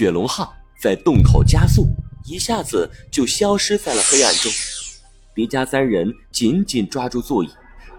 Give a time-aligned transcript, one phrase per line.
[0.00, 1.86] 雪龙号在洞口加速，
[2.24, 4.50] 一下子就消失在了黑暗中。
[5.34, 7.50] 迪迦三人紧紧抓住座椅，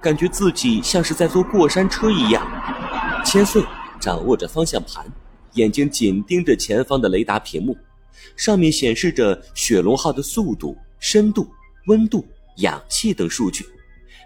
[0.02, 2.44] 感觉自己像是在坐过山车一样。
[3.24, 3.64] 千岁
[4.00, 5.06] 掌握着方向盘，
[5.54, 7.78] 眼睛紧盯着前方的雷达屏幕，
[8.36, 11.48] 上面显示着雪龙号的速度、深度、
[11.86, 12.26] 温度、
[12.56, 13.64] 氧气等数据。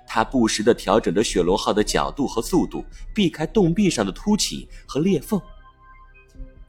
[0.07, 5.41] 他不时地调整着雪龙号的角度和速度，避开洞壁上的凸起和裂缝。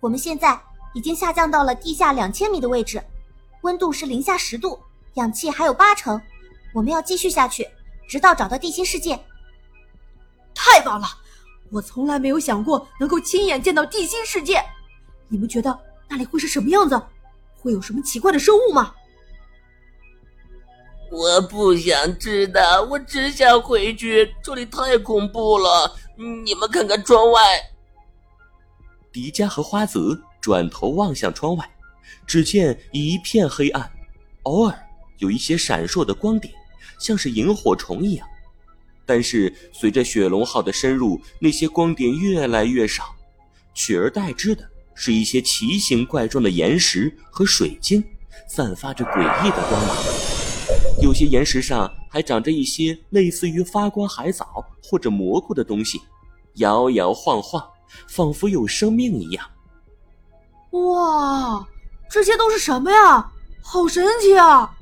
[0.00, 0.61] 我们现在
[0.97, 3.05] 已经下降到了地下两千米的位置，
[3.61, 4.79] 温度是零下十度，
[5.16, 6.19] 氧气还有八成。
[6.73, 7.69] 我们要继续下去，
[8.09, 9.15] 直到找到地心世界。
[10.55, 11.06] 太棒了！
[11.70, 14.59] 我从来没有想过能够亲眼见到地心世界。
[15.29, 16.98] 你们觉得那里会是什么样子？
[17.59, 18.95] 会有什么奇怪的生物吗？
[21.12, 24.34] 我不想知道，我只想回去。
[24.42, 25.95] 这里太恐怖了！
[26.42, 27.41] 你们看看窗外。
[29.12, 31.68] 迪迦和花泽转头望向窗外，
[32.24, 33.91] 只见一片黑暗，
[34.45, 34.78] 偶尔
[35.19, 36.55] 有一些闪烁的光点，
[37.00, 38.25] 像是萤火虫一样。
[39.05, 43.12] 但是随着雪龙号的深入，那些光点越来越少，
[43.75, 44.62] 取而代之的
[44.94, 48.00] 是一些奇形怪状的岩石和水晶，
[48.47, 49.97] 散发着诡异的光芒。
[51.03, 56.00] 有些岩石上还长着一些类似于发光海藻或者蘑菇的东西，
[56.58, 57.60] 摇摇晃晃，
[58.06, 59.44] 仿佛有生命一样。
[60.70, 61.67] 哇，
[62.11, 63.31] 这些都是什么呀？
[63.62, 64.72] 好神奇啊！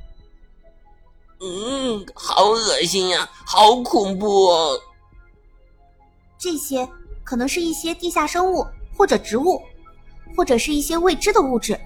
[1.41, 4.79] 嗯，好恶心呀，好恐怖哦！
[6.39, 6.89] 这些
[7.23, 9.63] 可能是一些地下生物，或者植物，
[10.37, 11.79] 或者是一些未知的物质。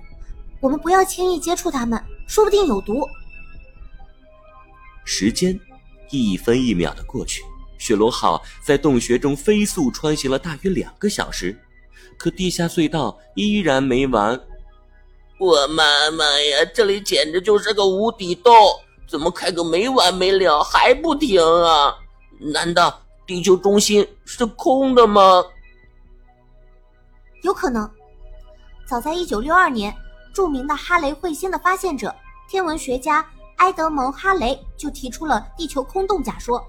[0.60, 3.00] 我们不要轻易接触它们，说不定有毒。
[5.04, 5.58] 时间
[6.10, 7.42] 一分一秒的过去，
[7.78, 11.56] 雪龙号在洞穴中飞速穿行了大约两个小时，
[12.18, 14.38] 可地下隧道依然没完。
[15.38, 18.52] 我妈妈呀，这里简直就是个无底洞！
[19.08, 21.94] 怎么开个没完没了，还不停啊？
[22.38, 25.42] 难道地球中心是空的吗？
[27.42, 27.88] 有可能。
[28.86, 29.94] 早在一九六二年，
[30.34, 32.14] 著名的哈雷彗星的发现者
[32.50, 33.24] 天文学家。
[33.58, 36.64] 埃德蒙·哈雷就提出了地球空洞假说。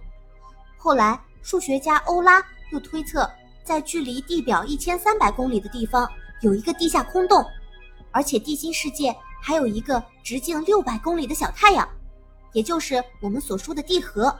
[0.75, 3.29] 后来，数学家欧拉又推测，
[3.69, 7.45] 在距离地表一千三百公里的地方有一个地下空洞，
[8.09, 11.87] 而且地心世界还有一个直径六百公里的小太阳，
[12.51, 14.35] 也就是我们所说的地核，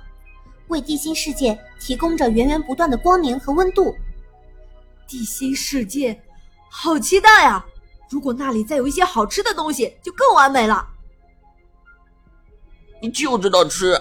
[0.70, 3.96] 为地心世界提供着源源不断的光明和温度。
[5.08, 6.20] 地心世界，
[6.68, 7.64] 好期待啊！
[8.10, 10.84] 如果那里再有一些好吃的东西，就更完美了。
[13.00, 13.96] 你就知道吃，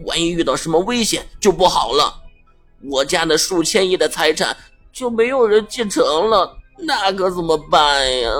[0.00, 2.24] 万一遇到什么危险就不好了。
[2.82, 4.56] 我家那数千亿的财产
[4.92, 8.30] 就没有人继承了，那可怎么办呀？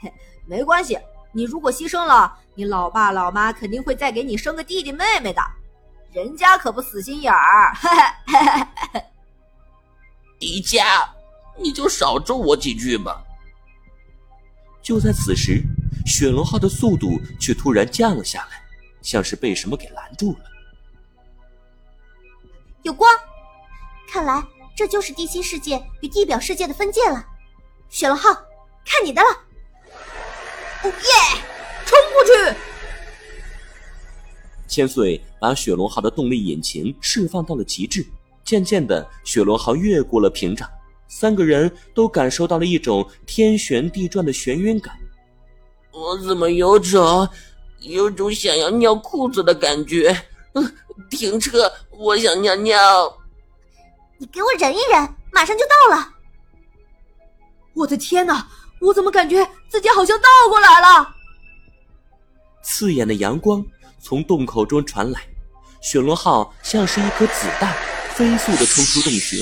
[0.00, 0.12] 嘿，
[0.46, 0.98] 没关系，
[1.32, 5.42] 你如果牺牲了，你老爸老妈肯定会再给你生个弟弟妹妹的，
[6.12, 7.72] 人家可不死心眼儿。
[10.38, 11.06] 迪迦，
[11.58, 13.22] 你就少咒我几句吧。
[14.82, 15.62] 就在此时，
[16.06, 18.62] 雪龙号的速度却突然降了下来。
[19.00, 20.38] 像是被什么给拦住了。
[22.82, 23.10] 有光，
[24.08, 24.42] 看来
[24.76, 27.24] 这就是地心世界与地表世界的分界了。
[27.88, 28.32] 雪龙号，
[28.84, 29.28] 看你的了！
[30.84, 31.40] 哦耶，
[31.84, 32.56] 冲过去！
[34.66, 38.06] 千岁把雪龙号的动力引擎释放到了极致，
[38.44, 40.68] 渐渐的，雪龙号越过了屏障，
[41.08, 44.94] 三个人都感受到了一种天旋地转的眩晕感。
[45.90, 47.28] 我怎么有种……
[47.82, 50.10] 有种想要尿裤子的感觉，
[50.54, 50.76] 嗯，
[51.10, 53.16] 停车，我想尿尿。
[54.18, 56.14] 你给我忍一忍，马上就到了。
[57.74, 58.48] 我的天哪，
[58.80, 61.14] 我怎么感觉自己好像倒过来了？
[62.62, 63.64] 刺眼的阳光
[64.00, 65.20] 从洞口中传来，
[65.80, 67.72] 雪龙号像是一颗子弹，
[68.14, 69.36] 飞速的冲出洞穴。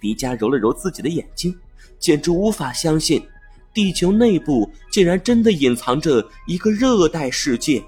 [0.00, 1.56] 迪迦揉了揉自己的眼睛，
[1.98, 3.26] 简直无法相信。
[3.72, 7.84] 地球内部竟然真的隐藏着一个热带世界，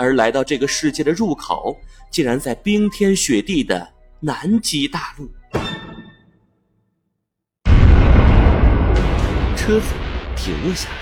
[0.00, 1.78] 而来到这个世界的入口，
[2.10, 3.86] 竟然在冰天雪地的
[4.18, 5.30] 南极大陆。
[9.54, 9.86] 车子
[10.34, 10.96] 停了下来，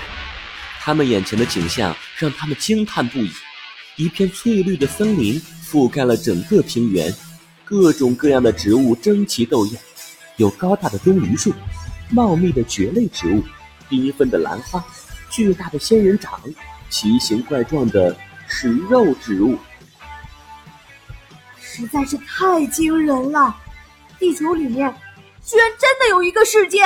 [0.81, 3.31] 他们眼前的景象让他们惊叹不已：
[3.95, 7.09] 一片翠绿的森林覆盖了整个平原，
[7.63, 9.79] 各种各样的植物争奇斗艳，
[10.35, 11.53] 有高大的棕榈树，
[12.09, 13.41] 茂密的蕨类植物。
[13.89, 14.83] 缤纷的兰花，
[15.29, 16.37] 巨大的仙人掌，
[16.89, 18.13] 奇形怪状的
[18.49, 19.57] 食肉植物，
[21.61, 23.55] 实在是太惊人了！
[24.17, 24.93] 地球里面
[25.45, 26.83] 居然真的有一个世界。